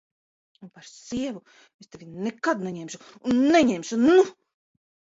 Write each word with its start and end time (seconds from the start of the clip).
Un 0.67 0.71
par 0.77 0.87
sievu 0.91 1.43
es 1.85 1.91
tevi 1.93 2.09
nekad 2.29 2.67
neņemšu 2.71 3.05
un 3.35 3.47
neņemšu, 3.55 4.05
nu! 4.11 4.21